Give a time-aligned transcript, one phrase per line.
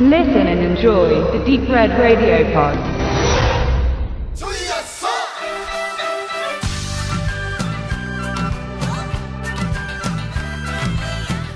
[0.00, 2.76] Listen and enjoy the Deep Red Radio Pod.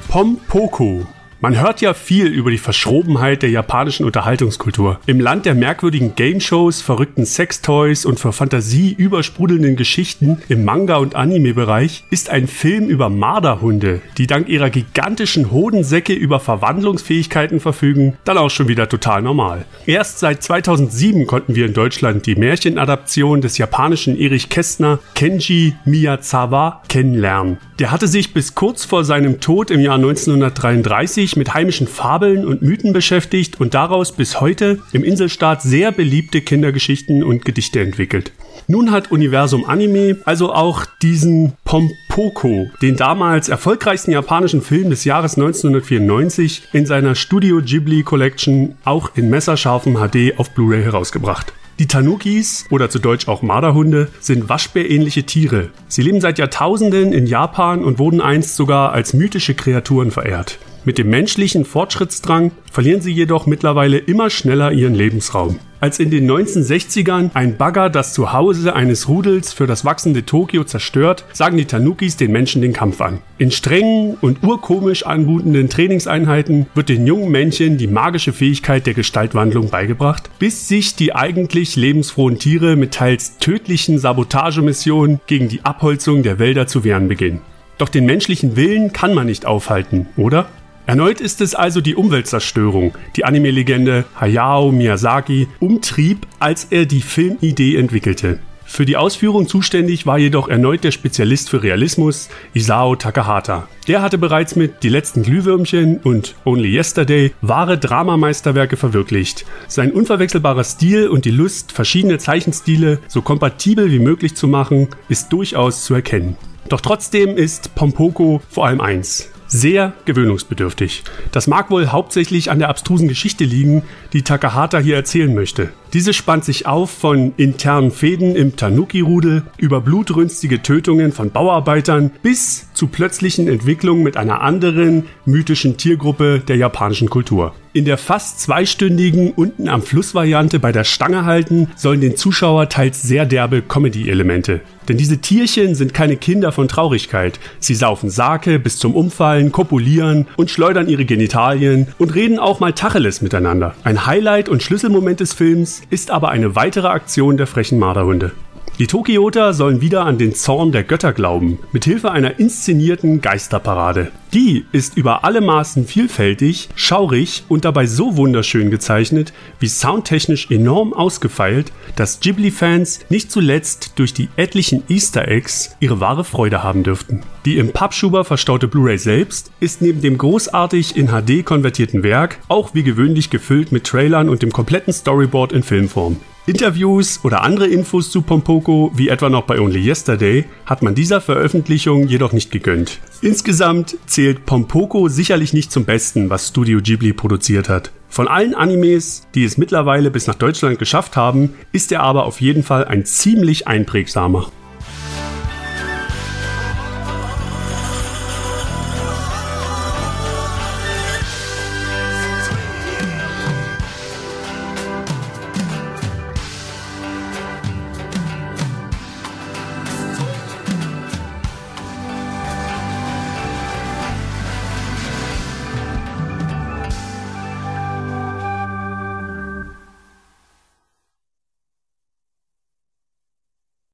[0.08, 1.06] Pompoko
[1.42, 5.00] man hört ja viel über die Verschrobenheit der japanischen Unterhaltungskultur.
[5.06, 11.16] Im Land der merkwürdigen Game-Shows, verrückten Sextoys und für Fantasie übersprudelnden Geschichten im Manga- und
[11.16, 18.38] Anime-Bereich ist ein Film über Marderhunde, die dank ihrer gigantischen Hodensäcke über Verwandlungsfähigkeiten verfügen, dann
[18.38, 19.64] auch schon wieder total normal.
[19.84, 26.82] Erst seit 2007 konnten wir in Deutschland die Märchenadaption des japanischen Erich Kästner Kenji Miyazawa
[26.88, 27.58] kennenlernen.
[27.82, 32.46] Der hatte sich bis kurz vor seinem Tod im Jahr 1933 sich mit heimischen Fabeln
[32.46, 38.30] und Mythen beschäftigt und daraus bis heute im Inselstaat sehr beliebte Kindergeschichten und Gedichte entwickelt.
[38.68, 45.34] Nun hat Universum Anime also auch diesen Pompoko, den damals erfolgreichsten japanischen Film des Jahres
[45.36, 51.52] 1994, in seiner Studio Ghibli Collection auch in messerscharfem HD auf Blu-ray herausgebracht.
[51.82, 55.70] Die Tanukis, oder zu Deutsch auch Marderhunde, sind waschbärähnliche Tiere.
[55.88, 60.60] Sie leben seit Jahrtausenden in Japan und wurden einst sogar als mythische Kreaturen verehrt.
[60.84, 65.60] Mit dem menschlichen Fortschrittsdrang verlieren sie jedoch mittlerweile immer schneller ihren Lebensraum.
[65.78, 71.24] Als in den 1960ern ein Bagger das Zuhause eines Rudels für das wachsende Tokio zerstört,
[71.32, 73.18] sagen die Tanukis den Menschen den Kampf an.
[73.38, 79.70] In strengen und urkomisch anmutenden Trainingseinheiten wird den jungen Männchen die magische Fähigkeit der Gestaltwandlung
[79.70, 86.40] beigebracht, bis sich die eigentlich lebensfrohen Tiere mit teils tödlichen Sabotagemissionen gegen die Abholzung der
[86.40, 87.40] Wälder zu wehren beginnen.
[87.78, 90.46] Doch den menschlichen Willen kann man nicht aufhalten, oder?
[90.84, 97.76] Erneut ist es also die Umweltzerstörung, die Anime-Legende Hayao Miyazaki umtrieb, als er die Filmidee
[97.76, 98.40] entwickelte.
[98.64, 103.68] Für die Ausführung zuständig war jedoch erneut der Spezialist für Realismus, Isao Takahata.
[103.86, 109.44] Der hatte bereits mit Die letzten Glühwürmchen und Only Yesterday wahre Dramameisterwerke verwirklicht.
[109.68, 115.32] Sein unverwechselbarer Stil und die Lust, verschiedene Zeichenstile so kompatibel wie möglich zu machen, ist
[115.32, 116.36] durchaus zu erkennen.
[116.68, 121.04] Doch trotzdem ist Pompoko vor allem eins sehr gewöhnungsbedürftig.
[121.30, 123.82] Das mag wohl hauptsächlich an der abstrusen Geschichte liegen,
[124.14, 125.70] die Takahata hier erzählen möchte.
[125.92, 132.68] Diese spannt sich auf von internen Fäden im Tanuki-Rudel über blutrünstige Tötungen von Bauarbeitern bis
[132.82, 137.54] zu plötzlichen Entwicklungen mit einer anderen mythischen Tiergruppe der japanischen Kultur.
[137.72, 143.00] In der fast zweistündigen unten am Fluss-Variante bei der Stange halten sollen den Zuschauer teils
[143.00, 144.62] sehr derbe Comedy-Elemente.
[144.88, 147.38] Denn diese Tierchen sind keine Kinder von Traurigkeit.
[147.60, 152.72] Sie saufen Sake bis zum Umfallen, kopulieren und schleudern ihre Genitalien und reden auch mal
[152.72, 153.76] Tacheles miteinander.
[153.84, 158.32] Ein Highlight und Schlüsselmoment des Films ist aber eine weitere Aktion der frechen Marderhunde.
[158.78, 164.10] Die Tokioter sollen wieder an den Zorn der Götter glauben, mit Hilfe einer inszenierten Geisterparade.
[164.34, 170.94] Die ist über alle Maßen vielfältig, schaurig und dabei so wunderschön gezeichnet, wie soundtechnisch enorm
[170.94, 177.20] ausgefeilt, dass Ghibli-Fans nicht zuletzt durch die etlichen Easter Eggs ihre wahre Freude haben dürften.
[177.44, 182.72] Die im Pappschuber verstaute Blu-ray selbst ist neben dem großartig in HD konvertierten Werk auch
[182.72, 186.16] wie gewöhnlich gefüllt mit Trailern und dem kompletten Storyboard in Filmform.
[186.46, 191.20] Interviews oder andere Infos zu Pompoko, wie etwa noch bei Only Yesterday, hat man dieser
[191.20, 192.98] Veröffentlichung jedoch nicht gegönnt.
[193.22, 197.92] Insgesamt zählt Pompoko sicherlich nicht zum Besten, was Studio Ghibli produziert hat.
[198.08, 202.40] Von allen Animes, die es mittlerweile bis nach Deutschland geschafft haben, ist er aber auf
[202.40, 204.50] jeden Fall ein ziemlich einprägsamer.